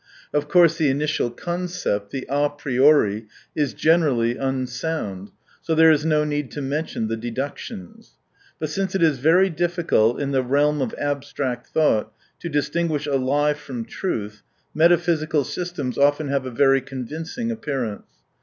Of 0.33 0.47
course 0.49 0.77
the 0.79 0.89
initial 0.89 1.29
concept, 1.29 2.09
the 2.09 2.25
a 2.27 2.49
priori, 2.49 3.27
is 3.55 3.75
generally 3.75 4.35
unsound, 4.35 5.29
so 5.61 5.75
there 5.75 5.91
is 5.91 6.03
no 6.03 6.23
need 6.23 6.49
to 6.53 6.59
mention 6.63 7.07
the 7.07 7.15
deductions. 7.15 8.17
But 8.57 8.69
since 8.71 8.95
it 8.95 9.03
is 9.03 9.19
very 9.19 9.51
difficult 9.51 10.19
in 10.19 10.31
the 10.31 10.41
realm 10.41 10.81
of 10.81 10.95
abstract 10.97 11.67
thought 11.67 12.11
to 12.39 12.49
distinguish 12.49 13.05
a 13.05 13.13
lie 13.17 13.53
from 13.53 13.85
truth, 13.85 14.41
metaphysical 14.73 15.43
systems 15.43 15.99
often 15.99 16.29
have 16.29 16.47
a 16.47 16.49
very 16.49 16.81
convincing 16.81 17.51
appearance. 17.51 18.09